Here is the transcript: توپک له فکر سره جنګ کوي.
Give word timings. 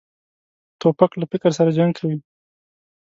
توپک 0.81 1.11
له 1.19 1.25
فکر 1.31 1.51
سره 1.57 1.75
جنګ 1.77 1.91
کوي. 1.97 2.17